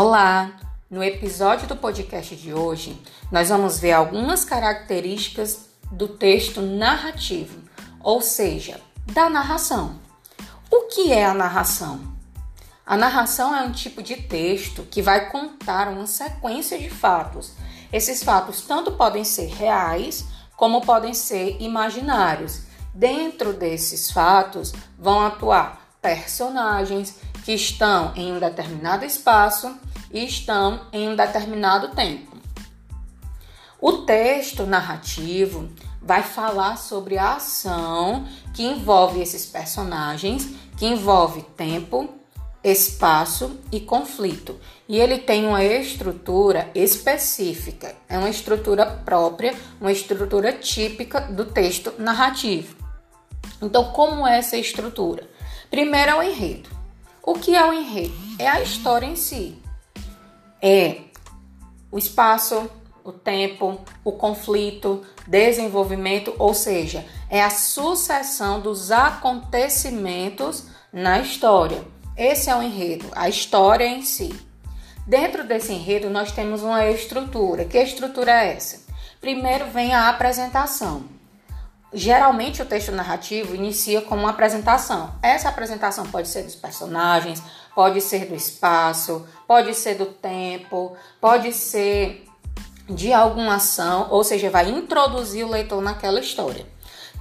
[0.00, 0.52] Olá!
[0.88, 3.02] No episódio do podcast de hoje,
[3.32, 7.60] nós vamos ver algumas características do texto narrativo,
[7.98, 8.80] ou seja,
[9.12, 9.98] da narração.
[10.70, 12.00] O que é a narração?
[12.86, 17.54] A narração é um tipo de texto que vai contar uma sequência de fatos.
[17.92, 20.26] Esses fatos tanto podem ser reais
[20.56, 22.62] como podem ser imaginários.
[22.94, 29.74] Dentro desses fatos vão atuar personagens que estão em um determinado espaço
[30.12, 32.36] e estão em um determinado tempo.
[33.80, 35.68] O texto narrativo
[36.02, 42.08] vai falar sobre a ação que envolve esses personagens, que envolve tempo,
[42.62, 44.58] espaço e conflito.
[44.88, 51.92] E ele tem uma estrutura específica, é uma estrutura própria, uma estrutura típica do texto
[51.98, 52.76] narrativo.
[53.62, 55.28] Então, como é essa estrutura?
[55.70, 56.68] Primeiro é o enredo.
[57.22, 58.14] O que é o enredo?
[58.38, 59.58] É a história em si.
[60.60, 61.02] É
[61.90, 62.68] o espaço,
[63.02, 71.82] o tempo, o conflito, desenvolvimento, ou seja, é a sucessão dos acontecimentos na história.
[72.16, 74.34] Esse é o enredo, a história em si.
[75.06, 77.64] Dentro desse enredo, nós temos uma estrutura.
[77.64, 78.80] Que estrutura é essa?
[79.20, 81.17] Primeiro vem a apresentação.
[81.92, 85.14] Geralmente o texto narrativo inicia com uma apresentação.
[85.22, 87.42] Essa apresentação pode ser dos personagens,
[87.74, 92.26] pode ser do espaço, pode ser do tempo, pode ser
[92.86, 96.66] de alguma ação, ou seja, vai introduzir o leitor naquela história.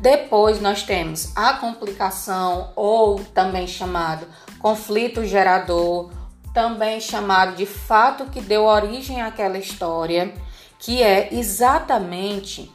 [0.00, 4.26] Depois nós temos a complicação, ou também chamado
[4.58, 6.10] conflito gerador,
[6.52, 10.34] também chamado de fato que deu origem àquela história,
[10.78, 12.72] que é exatamente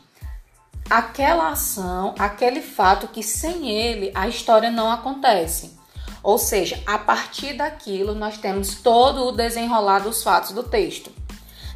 [0.90, 5.80] aquela ação, aquele fato que sem ele a história não acontece.
[6.24, 11.12] Ou seja, a partir daquilo nós temos todo o desenrolar dos fatos do texto.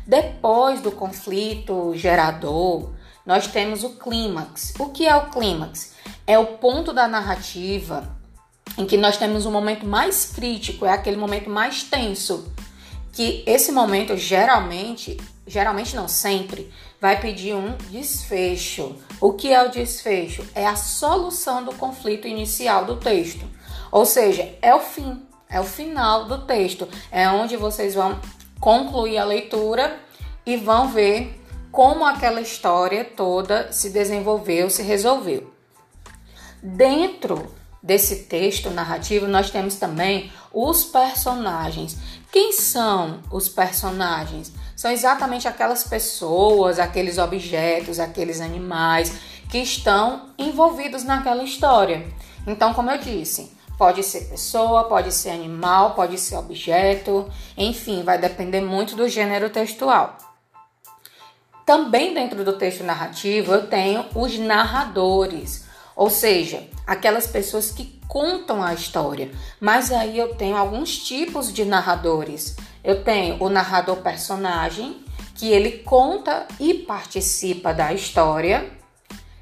[0.06, 2.92] Depois do conflito gerador,
[3.26, 4.74] nós temos o clímax.
[4.78, 5.94] O que é o clímax?
[6.28, 8.16] É o ponto da narrativa
[8.78, 12.52] em que nós temos um momento mais crítico, é aquele momento mais tenso,
[13.12, 15.18] que esse momento geralmente,
[15.48, 16.72] geralmente não sempre,
[17.06, 18.96] vai pedir um desfecho.
[19.22, 20.44] O que é o desfecho?
[20.56, 23.46] É a solução do conflito inicial do texto.
[23.92, 26.88] Ou seja, é o fim, é o final do texto.
[27.12, 28.20] É onde vocês vão
[28.60, 30.00] concluir a leitura
[30.44, 31.40] e vão ver
[31.72, 35.54] como aquela história toda se desenvolveu, se resolveu.
[36.60, 42.00] Dentro desse texto narrativo, nós temos também os personagens.
[42.32, 44.52] Quem são os personagens?
[44.86, 49.12] São exatamente aquelas pessoas, aqueles objetos, aqueles animais
[49.50, 52.06] que estão envolvidos naquela história.
[52.46, 58.20] Então, como eu disse, pode ser pessoa, pode ser animal, pode ser objeto, enfim, vai
[58.20, 60.20] depender muito do gênero textual.
[61.66, 65.66] Também dentro do texto narrativo eu tenho os narradores.
[65.96, 69.32] Ou seja, aquelas pessoas que contam a história.
[69.60, 72.56] Mas aí eu tenho alguns tipos de narradores.
[72.86, 75.04] Eu tenho o narrador personagem,
[75.34, 78.72] que ele conta e participa da história.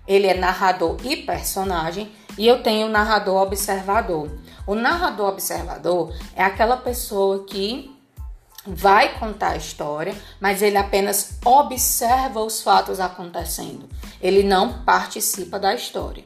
[0.08, 2.10] Ele é narrador e personagem.
[2.38, 4.32] E eu tenho o narrador observador.
[4.66, 7.94] O narrador observador é aquela pessoa que
[8.66, 13.90] vai contar a história, mas ele apenas observa os fatos acontecendo.
[14.22, 16.24] Ele não participa da história.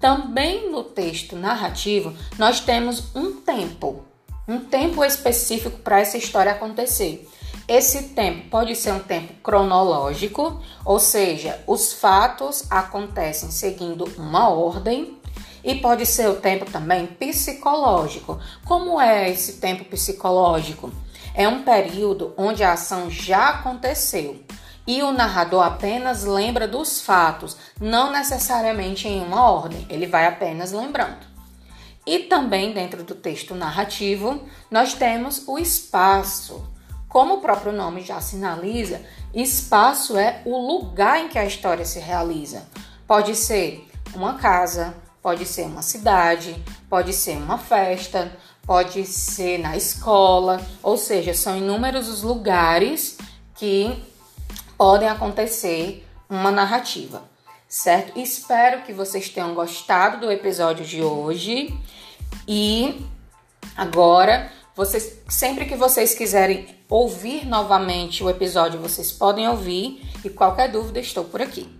[0.00, 4.04] Também no texto narrativo, nós temos um tempo,
[4.50, 7.28] um tempo específico para essa história acontecer.
[7.68, 15.16] Esse tempo pode ser um tempo cronológico, ou seja, os fatos acontecem seguindo uma ordem,
[15.62, 18.40] e pode ser o tempo também psicológico.
[18.64, 20.90] Como é esse tempo psicológico?
[21.32, 24.42] É um período onde a ação já aconteceu,
[24.84, 30.72] e o narrador apenas lembra dos fatos, não necessariamente em uma ordem, ele vai apenas
[30.72, 31.29] lembrando.
[32.06, 36.66] E também dentro do texto narrativo, nós temos o espaço.
[37.08, 39.02] Como o próprio nome já sinaliza,
[39.34, 42.66] espaço é o lugar em que a história se realiza.
[43.06, 46.56] Pode ser uma casa, pode ser uma cidade,
[46.88, 48.30] pode ser uma festa,
[48.62, 53.18] pode ser na escola, ou seja, são inúmeros os lugares
[53.54, 54.02] que
[54.76, 57.22] podem acontecer uma narrativa,
[57.70, 58.18] certo?
[58.18, 61.72] Espero que vocês tenham gostado do episódio de hoje
[62.46, 63.06] e
[63.76, 70.72] agora vocês sempre que vocês quiserem ouvir novamente o episódio, vocês podem ouvir e qualquer
[70.72, 71.79] dúvida estou por aqui.